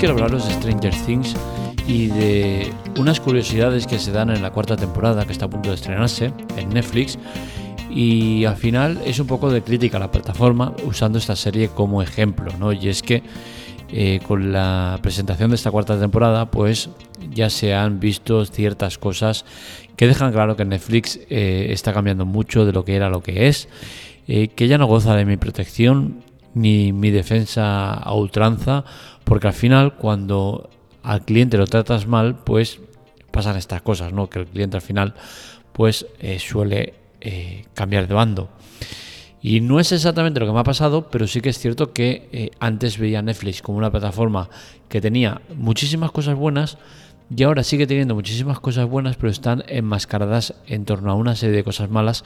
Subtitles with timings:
[0.00, 1.36] quiero hablaros de Stranger Things
[1.86, 5.68] y de unas curiosidades que se dan en la cuarta temporada que está a punto
[5.68, 7.18] de estrenarse en Netflix.
[7.90, 12.00] Y al final es un poco de crítica a la plataforma usando esta serie como
[12.00, 12.72] ejemplo, ¿no?
[12.72, 13.22] Y es que
[13.92, 16.88] eh, con la presentación de esta cuarta temporada, pues
[17.30, 19.44] ya se han visto ciertas cosas
[19.96, 23.48] que dejan claro que Netflix eh, está cambiando mucho de lo que era lo que
[23.48, 23.68] es,
[24.28, 28.84] eh, que ya no goza de mi protección ni mi defensa a ultranza,
[29.24, 30.70] porque al final cuando
[31.02, 32.80] al cliente lo tratas mal, pues
[33.30, 34.28] pasan estas cosas, ¿no?
[34.28, 35.14] Que el cliente al final
[35.72, 36.06] pues
[36.38, 36.94] suele
[37.74, 38.50] cambiar de bando.
[39.42, 42.28] Y no es exactamente lo que me ha pasado, pero sí que es cierto que
[42.32, 44.50] eh, antes veía Netflix como una plataforma
[44.88, 46.76] que tenía muchísimas cosas buenas
[47.34, 51.56] y ahora sigue teniendo muchísimas cosas buenas, pero están enmascaradas en torno a una serie
[51.56, 52.24] de cosas malas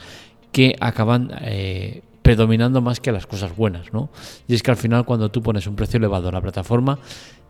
[0.51, 4.09] que acaban eh, predominando más que las cosas buenas, ¿no?
[4.47, 6.97] Y es que al final cuando tú pones un precio elevado a la plataforma,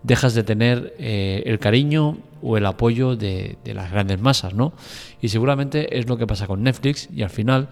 [0.03, 4.73] dejas de tener eh, el cariño o el apoyo de, las grandes masas, ¿no?
[5.21, 7.69] Y seguramente es lo que pasa con Netflix y al final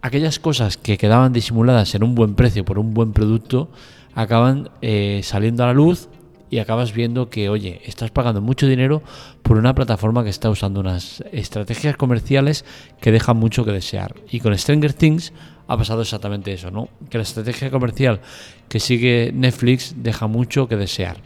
[0.00, 3.68] aquellas cosas que quedaban disimuladas en un buen precio por un buen producto
[4.16, 6.08] acaban eh, saliendo a la luz
[6.50, 9.00] y acabas viendo que, oye, estás pagando mucho dinero
[9.42, 12.64] por una plataforma que está usando unas estrategias comerciales
[13.00, 14.16] que dejan mucho que desear.
[14.28, 15.32] Y con Stranger Things
[15.66, 16.88] ha pasado exactamente eso, ¿no?
[17.10, 18.20] Que la estrategia comercial
[18.68, 21.18] que sigue Netflix deja mucho que desear.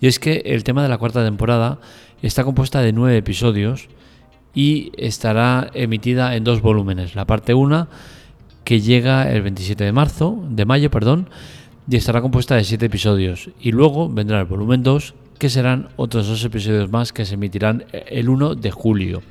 [0.00, 1.78] Y es que el tema de la cuarta temporada
[2.22, 3.88] está compuesta de nueve episodios
[4.54, 7.14] y estará emitida en dos volúmenes.
[7.14, 7.88] La parte 1
[8.64, 11.28] que llega el 27 de marzo, de mayo, perdón,
[11.88, 13.50] y estará compuesta de 7 episodios.
[13.60, 17.84] Y luego vendrá el volumen 2, que serán otros dos episodios más que se emitirán
[17.92, 19.22] el 1 de julio,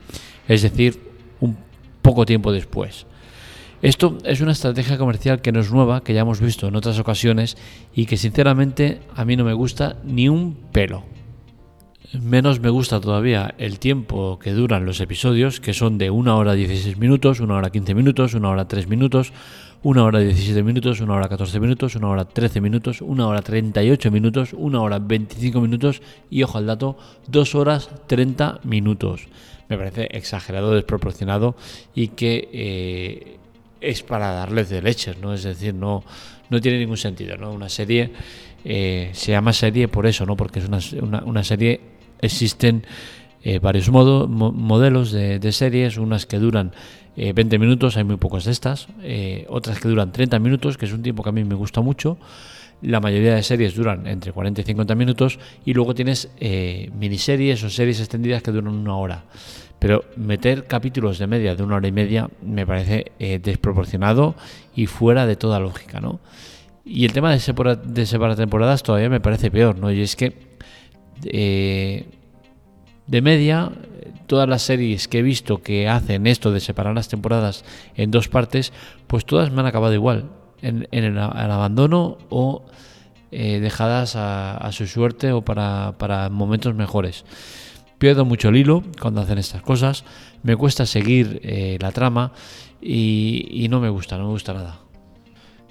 [0.47, 0.99] es decir,
[1.39, 1.58] un
[2.02, 3.08] poco tiempo después.
[3.84, 7.00] Esto es una estrategia comercial que no es nueva, que ya hemos visto en otras
[7.00, 7.58] ocasiones
[7.94, 11.04] y que sinceramente a mí no me gusta ni un pelo.
[12.14, 16.54] Menos me gusta todavía el tiempo que duran los episodios, que son de 1 hora
[16.54, 19.33] 16 minutos, 1 hora 15 minutos, 1 hora 3 minutos,
[19.82, 24.11] 1 hora 17 minutos, 1 hora 14 minutos, 1 hora 13 minutos, 1 hora 38
[24.11, 29.27] minutos, 1 hora 25 minutos y, ojo al dato, 2 horas 30 minutos.
[29.67, 31.58] Me parece exagerado, desproporcionado
[31.93, 33.39] y que eh,
[33.83, 35.33] es para darles de leches, ¿no?
[35.33, 36.04] Es decir, no,
[36.49, 37.52] no tiene ningún sentido, ¿no?
[37.52, 38.11] Una serie
[38.66, 40.36] eh, se llama serie por eso, ¿no?
[40.36, 41.82] Porque es una, una, una serie
[42.20, 42.86] existen
[43.45, 46.72] eh, varios modelos de, series, unas que duran
[47.17, 50.86] 20 eh, minutos, hay muy pocas de estas, eh, otras que duran 30 minutos, que
[50.86, 52.17] es un tiempo que a mí me gusta mucho.
[52.82, 56.30] La mayoría de series duran entre 40 y 50 minutos y luego tienes
[56.93, 59.23] miniseries o series extendidas que duran una hora.
[59.83, 64.33] Pero meter capítulos de media de una hora y media me parece desproporcionado
[64.73, 66.21] y fuera de toda lógica, ¿no?
[66.86, 69.92] Y el tema de, de separar temporadas todavía me parece peor, ¿no?
[69.92, 70.54] Y es que
[71.26, 72.05] eh,
[73.08, 73.73] de media,
[74.27, 78.30] todas las series que he visto que hacen esto de separar las temporadas en dos
[78.30, 78.72] partes,
[79.08, 80.30] pues todas me han acabado igual,
[80.61, 82.64] en, el, abandono o
[83.32, 87.26] eh, dejadas a, su suerte o para, momentos mejores.
[88.03, 90.03] Pierdo mucho el hilo cuando hacen estas cosas,
[90.41, 92.33] me cuesta seguir eh, la trama
[92.81, 94.81] y, no me gusta, no me gusta nada.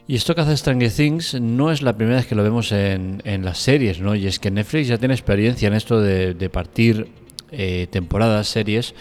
[0.09, 3.21] Y esto que hace Stranger Things no es la primera vez que lo vemos en,
[3.45, 4.15] las series, ¿no?
[4.15, 7.09] Y es que Netflix ya tiene experiencia en esto de, partir
[7.51, 8.95] eh, temporadas, series.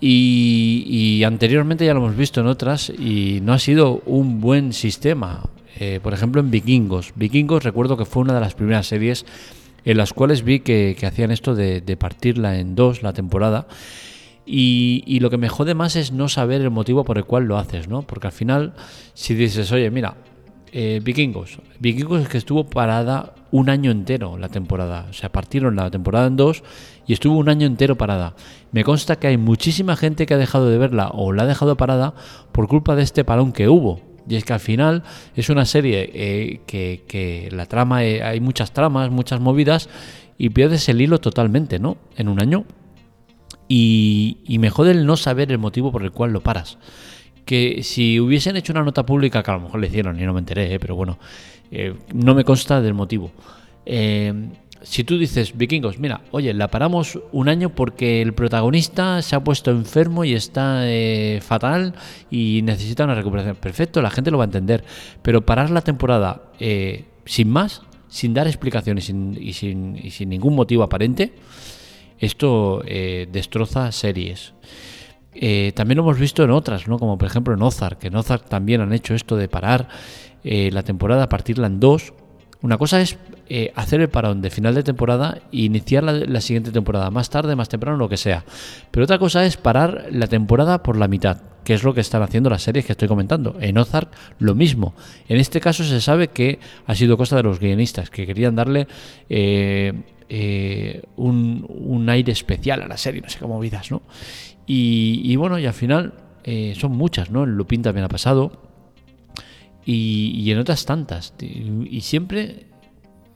[0.00, 5.42] Y, anteriormente ya lo hemos visto en otras y no ha sido un buen sistema.
[5.80, 7.14] Eh, por ejemplo, en Vikingos.
[7.16, 9.26] Vikingos recuerdo que fue una de las primeras series
[9.84, 13.66] en las cuales vi que, hacían esto de, partirla en dos la temporada.
[14.46, 17.58] Y, lo que me jode más es no saber el motivo por el cual lo
[17.58, 18.02] haces, ¿no?
[18.02, 18.74] Porque al final,
[19.14, 20.16] si dices, oye, mira,
[20.72, 21.58] eh, Vikingos.
[21.78, 25.06] Vikingos es que estuvo parada un año entero la temporada.
[25.10, 26.62] O sea, partieron la temporada en dos
[27.06, 28.34] y estuvo un año entero parada.
[28.72, 31.76] Me consta que hay muchísima gente que ha dejado de verla o la ha dejado
[31.76, 32.14] parada
[32.52, 34.09] por culpa de este parón que hubo.
[34.28, 35.02] Y es que al final
[35.34, 39.88] es una serie eh, que, la trama, eh, hay muchas tramas, muchas movidas
[40.38, 41.96] y pierdes el hilo totalmente, ¿no?
[42.16, 42.64] En un año.
[43.68, 46.78] Y, y me jode el no saber el motivo por el cual lo paras
[47.50, 50.32] que si hubiesen hecho una nota pública, que a lo mejor le hicieron y no
[50.32, 50.78] me enteré, ¿eh?
[50.78, 51.18] pero bueno,
[51.72, 53.32] eh, no me consta del motivo.
[53.84, 54.32] Eh,
[54.82, 59.44] si tú dices, vikingos, mira, oye, la paramos un año porque el protagonista se ha
[59.44, 60.84] puesto enfermo y está
[61.40, 61.94] fatal
[62.30, 63.56] y necesita una recuperación.
[63.56, 64.84] Perfecto, la gente lo va a entender.
[65.22, 66.42] Pero parar la temporada
[67.24, 71.34] sin más, sin dar explicaciones y sin, y sin ningún motivo aparente,
[72.18, 72.82] esto
[73.30, 74.54] destroza series.
[75.32, 76.98] Eh, también lo hemos visto en otras, ¿no?
[76.98, 79.88] como por ejemplo en Ozark, que en Ozark también han hecho esto de parar
[80.42, 82.12] eh, la temporada, partirla en dos.
[82.62, 83.16] Una cosa es
[83.52, 87.56] eh, hacer el parón de final de temporada e iniciar la, siguiente temporada, más tarde,
[87.56, 88.44] más temprano, lo que sea.
[88.92, 92.22] Pero otra cosa es parar la temporada por la mitad, que es lo que están
[92.22, 93.56] haciendo las series que estoy comentando.
[93.60, 94.08] En Ozark
[94.38, 94.94] lo mismo.
[95.28, 98.86] En este caso se sabe que ha sido cosa de los guionistas, que querían darle...
[99.28, 100.00] Eh,
[100.32, 104.02] eh, un, aire especial a la serie, no sé cómo vidas, ¿no?
[104.64, 106.14] Y, bueno, y al final
[106.76, 107.42] son muchas, ¿no?
[107.42, 108.70] El Lupin también ha pasado,
[109.84, 111.34] y, en otras tantas.
[111.40, 112.69] Y, siempre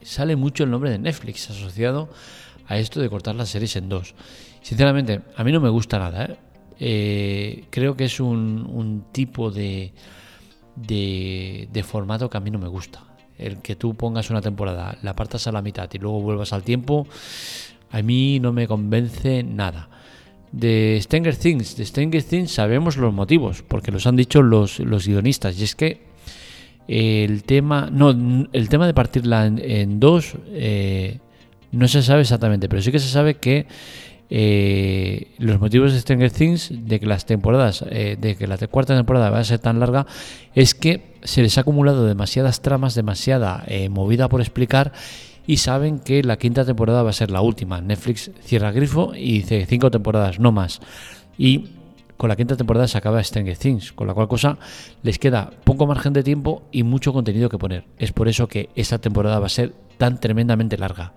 [0.05, 2.09] sale mucho el nombre de Netflix asociado
[2.67, 4.15] a esto de cortar las series en dos.
[4.61, 6.25] Sinceramente, a mí no me gusta nada.
[6.25, 6.37] ¿eh?
[6.79, 9.93] Eh, creo que es un, tipo de,
[10.75, 13.03] de, formato que a mí no me gusta.
[13.37, 16.63] El que tú pongas una temporada, la partas a la mitad y luego vuelvas al
[16.63, 17.07] tiempo,
[17.91, 19.89] a mí no me convence nada.
[20.51, 25.05] De Stranger Things, de Stranger Things sabemos los motivos, porque los han dicho los, los
[25.05, 26.14] guionistas, y es que
[26.87, 28.11] el tema, no,
[28.51, 31.19] el tema de partirla en, dos eh,
[31.71, 33.67] no se sabe exactamente, pero sí que se sabe que
[34.29, 38.95] eh, los motivos de Stranger Things de que las temporadas, eh, de que la cuarta
[38.95, 40.05] temporada va a ser tan larga,
[40.53, 44.93] es que se les ha acumulado demasiadas tramas, demasiada movida por explicar
[45.47, 47.81] y saben que la quinta temporada va a ser la última.
[47.81, 50.81] Netflix cierra grifo y dice cinco temporadas, no más.
[51.37, 51.65] Y
[52.17, 54.57] con la quinta temporada se acaba Stranger Things, con la cual cosa
[55.03, 57.85] les queda poco margen de tiempo y mucho contenido que poner.
[57.97, 61.13] Es por eso que esta temporada va a ser tan tremendamente larga.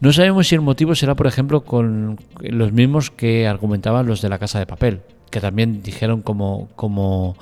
[0.00, 4.28] No sabemos si el motivo será, por ejemplo, con los mismos que argumentaban los de
[4.28, 7.36] la Casa de Papel, que también dijeron como, como,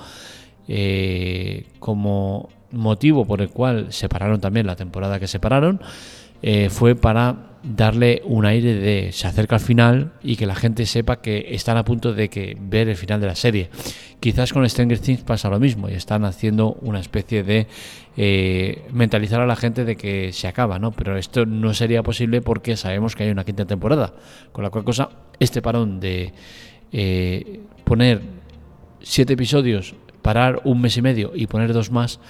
[0.69, 5.81] eh, como motivo por el cual separaron también la temporada que separaron,
[6.47, 10.85] eh, fue para darle un aire de se acerca al final y que la gente
[10.85, 13.71] sepa que están a punto de que ver el final de la serie.
[14.21, 17.67] Quizás con Stranger Things pasa lo mismo y están haciendo una especie de
[18.19, 20.93] eh, mentalizar a la gente de que se acaba, ¿no?
[20.93, 24.13] Pero esto no sería posible porque sabemos que hay una quinta temporada.
[24.53, 25.09] Con la cual cosa,
[25.41, 26.35] este parón de
[26.93, 28.21] eh, poner
[29.01, 32.21] siete episodios, parar un mes y medio y poner dos más,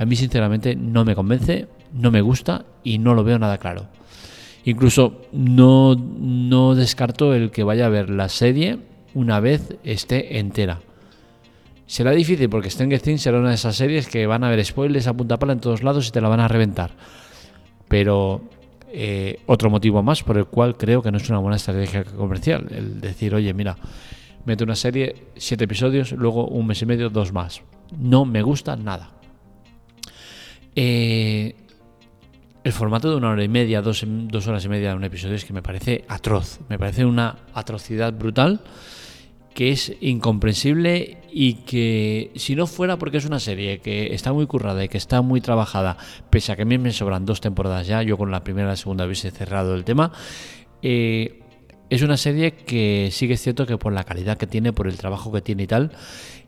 [0.00, 3.88] a mí sinceramente no me convence, no me gusta y no lo veo nada claro.
[4.64, 8.78] Incluso no, descarto el que vaya a ver la serie
[9.12, 10.80] una vez esté entera.
[11.84, 15.06] Será difícil porque Stranger Things será una de esas series que van a haber spoilers
[15.06, 16.92] a punta pala en todos lados y te la van a reventar.
[17.86, 18.40] Pero
[18.90, 22.68] eh, otro motivo más por el cual creo que no es una buena estrategia comercial.
[22.70, 23.76] El decir, oye, mira,
[24.46, 27.60] mete una serie, siete episodios, luego un mes y medio, dos más.
[27.98, 29.19] No me gusta nada.
[30.76, 31.54] Eh,
[32.62, 35.34] el formato de una hora y media, dos, dos, horas y media de un episodio
[35.34, 38.60] es que me parece atroz, me parece una atrocidad brutal
[39.54, 44.46] que es incomprensible y que si no fuera porque es una serie que está muy
[44.46, 45.96] currada y que está muy trabajada,
[46.28, 48.70] pese a que a mí me sobran dos temporadas ya, yo con la primera y
[48.70, 50.12] la segunda hubiese cerrado el tema,
[50.82, 51.40] eh,
[51.88, 54.86] es una serie que sí que es cierto que por la calidad que tiene, por
[54.86, 55.90] el trabajo que tiene y tal,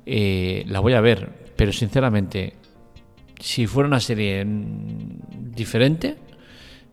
[0.06, 2.54] eh, la voy a ver, pero sinceramente
[3.42, 6.16] si fuera una serie diferente,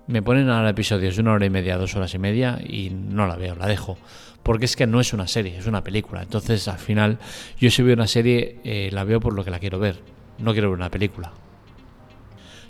[0.08, 3.28] me ponen a episodios de una hora y media, dos horas y media y no
[3.28, 4.00] la veo, la dejo.
[4.42, 6.24] Porque es que no es una serie, es una película.
[6.24, 7.20] Entonces, al final,
[7.60, 10.00] yo si veo una serie, eh, la veo por lo que la quiero ver.
[10.40, 11.32] No quiero ver una película.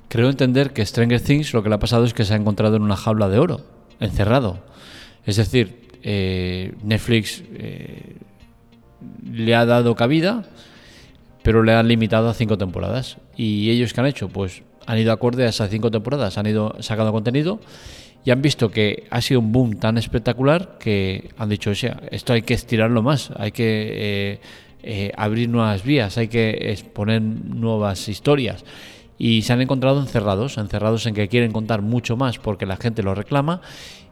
[0.09, 2.75] Creo entender que Stranger Things lo que le ha pasado es que se ha encontrado
[2.75, 3.61] en una jaula de oro,
[4.01, 4.59] encerrado.
[5.25, 8.17] Es decir, eh, Netflix eh,
[9.23, 10.43] le ha dado cabida
[11.43, 13.17] pero le han limitado a cinco temporadas.
[13.35, 14.29] ¿Y ellos qué han hecho?
[14.29, 17.59] Pues han ido acorde a esas cinco temporadas, han ido sacando contenido
[18.25, 22.01] y han visto que ha sido un boom tan espectacular que han dicho, o sea,
[22.11, 24.39] esto hay que estirarlo más, hay que eh,
[24.83, 28.65] eh, abrir nuevas vías, hay que exponer nuevas historias.
[29.17, 33.03] Y se han encontrado encerrados, encerrados en que quieren contar mucho más porque la gente
[33.03, 33.61] lo reclama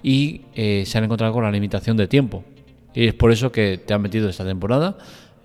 [0.03, 2.43] y eh, se han encontrado con la limitación de tiempo.
[2.93, 4.97] Y es por eso que te han metido esta temporada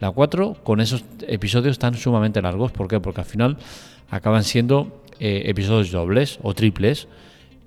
[0.03, 2.73] la 4 con esos episodios tan sumamente largos.
[2.73, 2.99] ¿Por qué?
[2.99, 3.57] Porque al final
[4.11, 7.07] acaban siendo eh, episodios dobles o triples,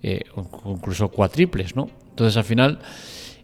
[0.04, 0.20] eh,
[0.66, 1.90] incluso cuatriples, ¿no?
[2.10, 2.80] Entonces al final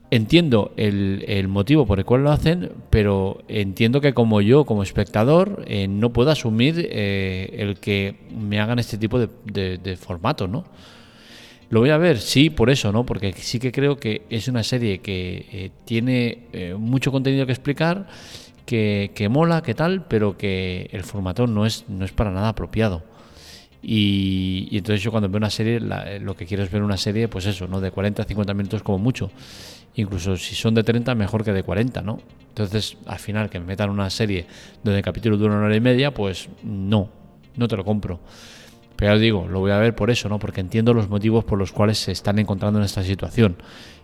[0.09, 5.63] entiendo el, motivo por el cual lo hacen, pero entiendo que como yo, como espectador,
[5.67, 9.29] eh, no puedo asumir el que me hagan este tipo de,
[9.77, 10.65] de, formato, ¿no?
[11.69, 13.05] Lo voy a ver, sí, por eso, ¿no?
[13.05, 18.07] Porque sí que creo que es una serie que tiene mucho contenido que explicar
[18.71, 23.03] que, mola, que tal, pero que el formato no es, no es para nada apropiado.
[23.83, 27.45] Y, entonces yo cuando veo una serie, lo que quiero es ver una serie, pues
[27.45, 27.81] eso, ¿no?
[27.81, 29.29] De 40 a 50 minutos como mucho.
[29.95, 32.19] Incluso si son de 30, mejor que de 40, ¿no?
[32.47, 34.45] Entonces, al final, que me metan una serie
[34.83, 37.09] donde el capítulo dura una hora y media, pues no,
[37.57, 38.21] no te lo compro.
[38.95, 40.39] Pero ya digo, lo voy a ver por eso, ¿no?
[40.39, 43.57] Porque entiendo los motivos por los cuales se están encontrando en esta situación.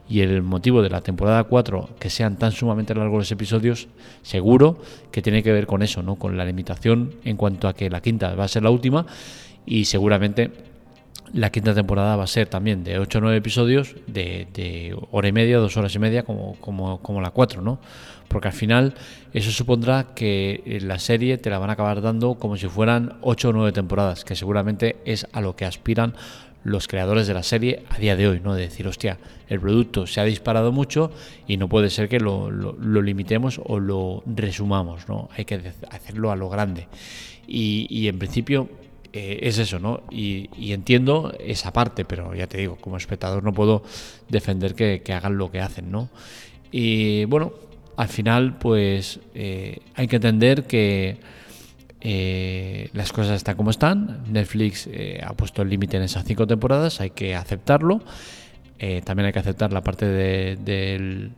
[0.09, 3.87] Y el motivo de la temporada 4, que sean tan sumamente largos los episodios,
[4.21, 4.79] seguro
[5.11, 6.15] que tiene que ver con eso, ¿no?
[6.15, 9.05] Con la limitación en cuanto a que la quinta va a ser la última
[9.65, 10.51] y seguramente
[11.33, 15.31] la quinta temporada va a ser también de 8 o 9 episodios, de, hora y
[15.31, 17.79] media, dos horas y media, como, como, como la 4, ¿no?
[18.27, 18.93] Porque al final
[19.33, 23.49] eso supondrá que la serie te la van a acabar dando como si fueran 8
[23.49, 26.13] o 9 temporadas, que seguramente es a lo que aspiran
[26.67, 28.53] los creadores de la serie a día de hoy, ¿no?
[28.53, 31.11] De decir, hostia, el producto se ha disparado mucho
[31.47, 32.51] y no puede ser que lo,
[33.01, 35.29] limitemos o lo resumamos, ¿no?
[35.37, 36.87] Hay que hacerlo a lo grande.
[37.47, 38.67] Y, y en principio
[39.13, 40.03] eh, es eso, ¿no?
[40.11, 43.81] Y, entiendo esa parte, pero ya te digo, como espectador no puedo
[44.27, 46.09] defender que, hagan lo que hacen, ¿no?
[46.69, 47.53] Y bueno,
[47.95, 51.17] al final, pues eh, hay que entender que
[52.01, 54.23] eh, las cosas están como están.
[54.31, 54.89] Netflix
[55.23, 58.01] ha puesto el límite en esas cinco temporadas, hay que aceptarlo.
[59.03, 61.31] también hay que aceptar la parte del,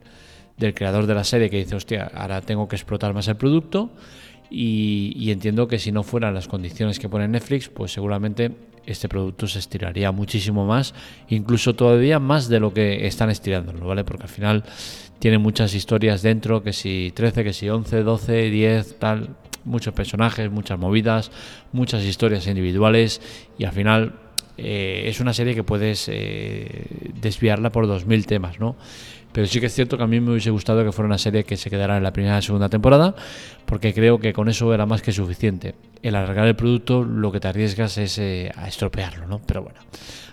[0.57, 3.91] del creador de la serie que dice, hostia, ahora tengo que explotar más el producto.
[4.51, 8.51] Y, entiendo que si no fueran las condiciones que pone Netflix, pues seguramente
[8.85, 10.95] este producto se estiraría muchísimo más,
[11.27, 14.03] incluso todavía más de lo que están estirándolo, ¿vale?
[14.03, 14.63] Porque al final
[15.19, 19.35] tiene muchas historias dentro, que si 13, que si 11, 12, 10, tal,
[19.65, 21.31] muchos personajes, muchas movidas,
[21.71, 23.21] muchas historias individuales
[23.57, 24.13] y al final
[24.61, 26.85] eh, es una serie que puedes eh,
[27.21, 28.75] desviarla por 2.000 temas, ¿no?
[29.31, 31.45] Pero sí que es cierto que a mí me hubiese gustado que fuera una serie
[31.45, 33.15] que se quedara en la primera y segunda temporada,
[33.65, 35.75] porque creo que con eso era más que suficiente.
[36.01, 39.39] El alargar el producto lo que te arriesgas es eh, a estropearlo, ¿no?
[39.45, 39.79] Pero bueno,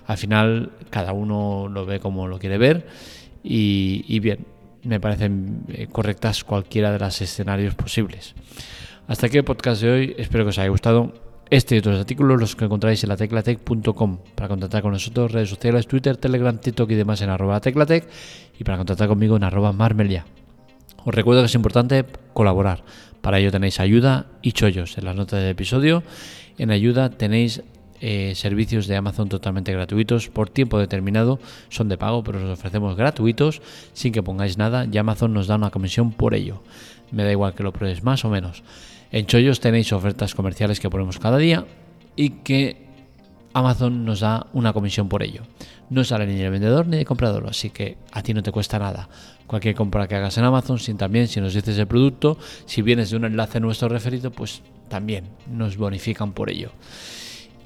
[0.06, 2.88] al final cada uno lo ve como lo quiere ver
[3.45, 4.45] y, bien,
[4.83, 8.35] me parecen correctas cualquiera de los escenarios posibles.
[9.09, 11.13] Hasta aquí el podcast de hoy, espero que os haya gustado.
[11.49, 15.49] Este y otros artículos los que encontráis en la teclatec.com para contactar con nosotros, redes
[15.49, 18.09] sociales, Twitter, Telegram, TikTok y demás en arroba teclatec
[18.59, 20.27] y para contactar conmigo en arroba marmelia.
[21.05, 22.83] Os recuerdo que es importante colaborar.
[23.21, 26.03] Para ello tenéis ayuda y chollos en las notas del episodio.
[26.59, 27.63] En ayuda tenéis
[28.01, 31.39] eh, servicios de Amazon totalmente gratuitos por tiempo determinado.
[31.69, 35.55] Son de pago, pero os ofrecemos gratuitos sin que pongáis nada y Amazon nos da
[35.55, 36.61] una comisión por ello.
[37.13, 38.65] Me da igual que lo pruebes más o menos.
[39.13, 41.65] En Chollos tenéis ofertas comerciales que ponemos cada día
[42.17, 42.87] y que
[43.53, 45.43] Amazon nos da una comisión por ello.
[45.89, 48.79] No sale ni de vendedor ni de comprador, así que a ti no te cuesta
[48.79, 49.09] nada.
[49.47, 52.37] Cualquier compra que hagas en Amazon, sin también si nos dices el producto,
[52.67, 56.73] si vienes de un enlace nuestro referido, pues también nos bonifican por ello.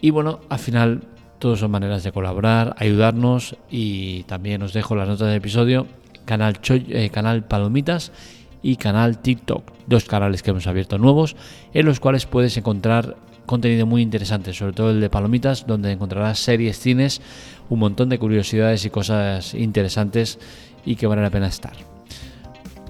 [0.01, 1.03] Y bueno, al final
[1.39, 5.87] todas son maneras de colaborar, ayudarnos y también os dejo las notas del episodio,
[6.25, 8.13] canal, eh, canal Palomitas
[8.63, 11.37] y canal TikTok, dos canales que hemos abierto nuevos,
[11.73, 16.39] en los cuales puedes encontrar contenido muy interesante, sobre todo el de Palomitas, donde encontrarás
[16.39, 17.21] series, cines,
[17.69, 20.39] un montón de curiosidades y cosas interesantes
[20.85, 21.73] y que vale la pena estar.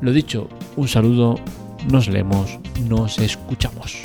[0.00, 1.36] Lo dicho, un saludo,
[1.90, 2.58] nos leemos,
[2.88, 4.00] nos escuchamos.